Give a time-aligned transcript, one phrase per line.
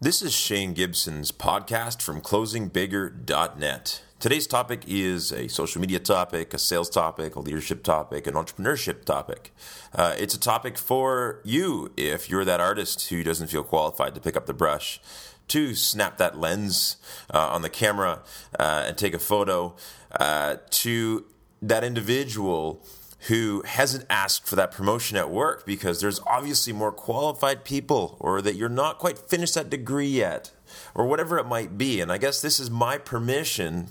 [0.00, 4.02] This is Shane Gibson's podcast from closingbigger.net.
[4.20, 9.04] Today's topic is a social media topic, a sales topic, a leadership topic, an entrepreneurship
[9.04, 9.52] topic.
[9.92, 14.20] Uh, it's a topic for you if you're that artist who doesn't feel qualified to
[14.20, 15.00] pick up the brush,
[15.48, 16.98] to snap that lens
[17.34, 18.22] uh, on the camera
[18.56, 19.74] uh, and take a photo,
[20.12, 21.24] uh, to
[21.60, 22.86] that individual
[23.26, 28.40] who hasn't asked for that promotion at work because there's obviously more qualified people or
[28.40, 30.52] that you're not quite finished that degree yet
[30.94, 32.00] or whatever it might be.
[32.00, 33.88] And I guess this is my permission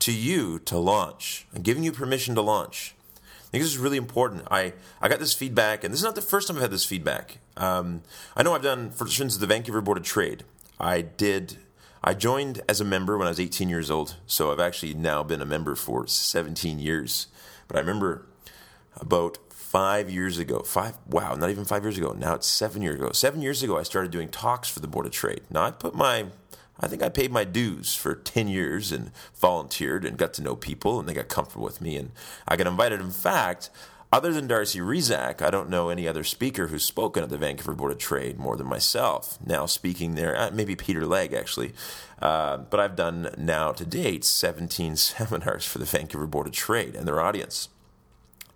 [0.00, 1.46] to you to launch.
[1.54, 2.94] I'm giving you permission to launch.
[3.16, 4.42] I think this is really important.
[4.50, 6.84] I, I got this feedback, and this is not the first time I've had this
[6.84, 7.38] feedback.
[7.56, 8.02] Um,
[8.36, 10.42] I know I've done, for instance, the Vancouver Board of Trade.
[10.80, 11.58] I did
[12.06, 15.24] I joined as a member when I was 18 years old, so I've actually now
[15.24, 17.26] been a member for 17 years.
[17.66, 18.26] But I remember
[18.96, 22.94] about five years ago, five, wow, not even five years ago, now it's seven years
[22.96, 23.10] ago.
[23.12, 25.42] Seven years ago, I started doing talks for the Board of Trade.
[25.50, 26.26] Now, I put my,
[26.80, 30.56] I think I paid my dues for 10 years and volunteered and got to know
[30.56, 32.12] people and they got comfortable with me and
[32.46, 33.00] I got invited.
[33.00, 33.70] In fact,
[34.12, 37.74] other than Darcy Rezac, I don't know any other speaker who's spoken at the Vancouver
[37.74, 39.36] Board of Trade more than myself.
[39.44, 41.72] Now speaking there, uh, maybe Peter Legge actually,
[42.22, 46.94] uh, but I've done now to date 17 seminars for the Vancouver Board of Trade
[46.94, 47.68] and their audience.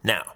[0.02, 0.34] Now,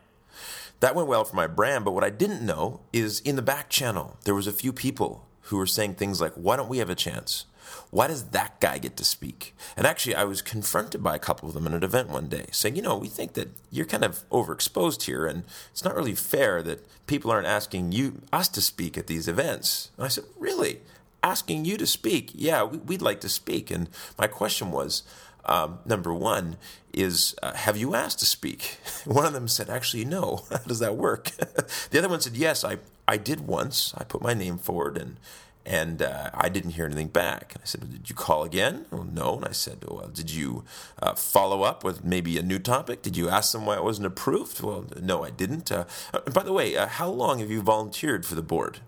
[0.81, 3.71] that went well for my brand, but what I didn't know is in the back
[3.71, 6.91] channel, there was a few people who were saying things like, why don't we have
[6.91, 7.47] a chance?
[7.91, 9.55] Why does that guy get to speak?
[9.77, 12.47] And actually, I was confronted by a couple of them at an event one day
[12.51, 16.15] saying, you know, we think that you're kind of overexposed here, and it's not really
[16.15, 19.91] fair that people aren't asking you, us to speak at these events.
[19.97, 20.81] And I said, really?
[21.25, 22.33] Asking you to speak?
[22.35, 23.71] Yeah, we'd like to speak.
[23.71, 25.05] And my question was,
[25.47, 26.59] um, number one
[26.93, 30.79] is uh, have you asked to speak one of them said actually no how does
[30.79, 31.33] that work
[31.91, 35.19] the other one said yes i i did once i put my name forward and
[35.67, 37.53] and uh, I didn't hear anything back.
[37.55, 39.37] And I said, well, "Did you call again?" Well, no.
[39.37, 40.65] And I said, "Well, did you
[41.03, 43.03] uh, follow up with maybe a new topic?
[43.03, 45.73] Did you ask them why it wasn't approved?" Well, no, I didn't.
[45.73, 45.85] Uh,
[46.33, 48.81] by the way, uh, how long have you volunteered for the board?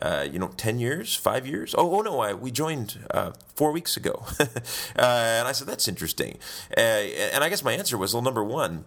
[0.00, 1.74] Uh, you know, 10 years, five years.
[1.76, 4.24] Oh, oh no, I, we joined uh, four weeks ago.
[4.40, 4.46] uh,
[4.96, 6.38] and I said, that's interesting.
[6.76, 8.84] Uh, and I guess my answer was, well, number one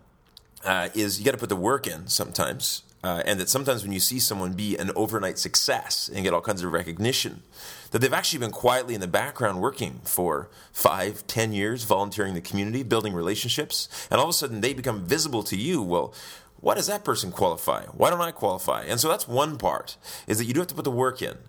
[0.63, 2.83] uh, is you got to put the work in sometimes.
[3.03, 6.39] Uh, and that sometimes when you see someone be an overnight success and get all
[6.39, 7.43] kinds of recognition,
[7.91, 12.39] that they've actually been quietly in the background working for five, ten years, volunteering the
[12.39, 15.81] community, building relationships, and all of a sudden they become visible to you.
[15.81, 16.13] Well,
[16.63, 17.83] why does that person qualify?
[17.87, 18.83] Why don't I qualify?
[18.83, 19.97] And so that's one part,
[20.27, 21.39] is that you do have to put the work in.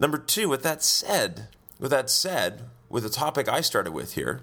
[0.00, 1.46] Number two, with that said,
[1.78, 4.42] with that said, with the topic I started with here,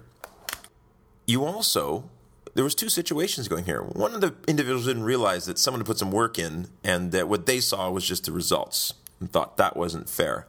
[1.26, 2.08] you also
[2.54, 3.82] there was two situations going here.
[3.82, 7.28] One of the individuals didn't realize that someone had put some work in and that
[7.28, 10.46] what they saw was just the results and thought that wasn't fair.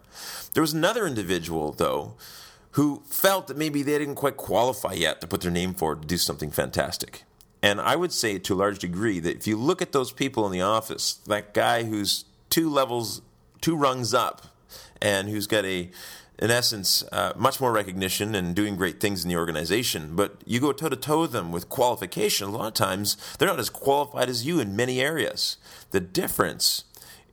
[0.54, 2.16] There was another individual though
[2.72, 6.08] who felt that maybe they didn't quite qualify yet to put their name forward to
[6.08, 7.24] do something fantastic.
[7.62, 10.46] And I would say to a large degree that if you look at those people
[10.46, 13.22] in the office, that guy who's two levels,
[13.62, 14.48] two rungs up,
[15.02, 15.90] and who's got a,
[16.40, 20.60] in essence, uh, much more recognition and doing great things in the organization, but you
[20.60, 23.70] go toe to toe with them with qualification, a lot of times they're not as
[23.70, 25.58] qualified as you in many areas.
[25.92, 26.84] The difference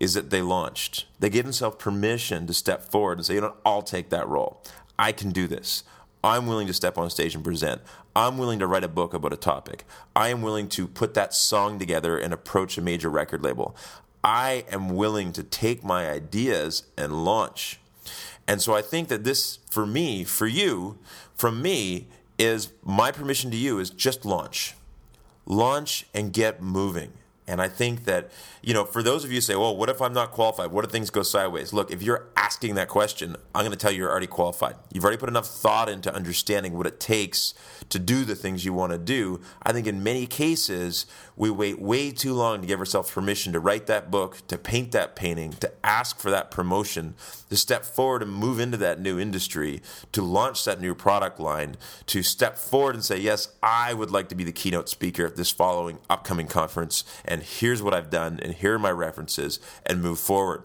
[0.01, 1.07] is that they launched.
[1.21, 4.63] They gave themselves permission to step forward and say, you know, I'll take that role.
[4.99, 5.85] I can do this.
[6.25, 7.83] I'm willing to step on stage and present.
[8.17, 9.85] I'm willing to write a book about a topic.
[10.17, 13.77] I am willing to put that song together and approach a major record label.
[14.25, 17.79] I am willing to take my ideas and launch.
[18.49, 20.99] And so I think that this, for me, for you,
[21.35, 22.09] from me,
[22.39, 24.75] is my permission to you is just launch.
[25.45, 27.13] Launch and get moving.
[27.47, 28.31] And I think that,
[28.63, 30.71] you know, for those of you who say, well, what if I'm not qualified?
[30.71, 31.75] What if things go sideways?
[31.75, 34.77] Look, if you're asking that question, I'm going to tell you you're already qualified.
[34.93, 37.53] You've already put enough thought into understanding what it takes
[37.91, 39.43] to do the things you want to do.
[39.63, 41.05] I think in many cases,
[41.37, 44.93] we wait way too long to give ourselves permission to write that book, to paint
[44.93, 47.15] that painting, to ask for that promotion,
[47.51, 49.83] to step forward and move into that new industry,
[50.13, 51.77] to launch that new product line,
[52.07, 55.37] to step forward and say, yes, I would like to be the keynote speaker at
[55.37, 57.05] this following upcoming conference
[57.35, 60.63] and here's what I've done, and here are my references, and move forward.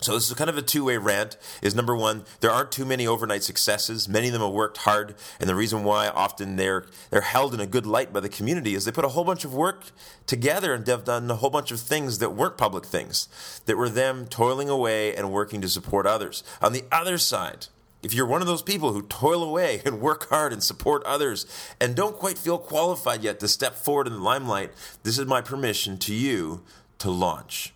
[0.00, 1.36] So this is kind of a two-way rant.
[1.62, 4.08] Is number one, there aren't too many overnight successes.
[4.08, 7.60] Many of them have worked hard, and the reason why often they're they're held in
[7.60, 9.92] a good light by the community is they put a whole bunch of work
[10.26, 13.28] together and they've done a whole bunch of things that weren't public things,
[13.66, 16.42] that were them toiling away and working to support others.
[16.60, 17.68] On the other side,
[18.02, 21.46] if you're one of those people who toil away and work hard and support others
[21.80, 24.72] and don't quite feel qualified yet to step forward in the limelight,
[25.02, 26.62] this is my permission to you
[26.98, 27.72] to launch.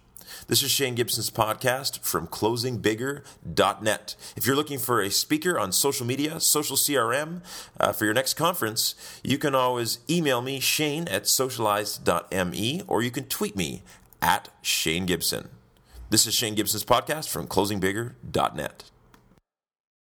[0.46, 4.16] This is Shane Gibson's podcast from closingbigger.net.
[4.36, 7.42] If you're looking for a speaker on social media, social CRM
[7.78, 13.10] uh, for your next conference, you can always email me, shane at socialized.me, or you
[13.10, 13.82] can tweet me
[14.20, 15.50] at Shane Gibson.
[16.10, 18.89] This is Shane Gibson's podcast from closingbigger.net.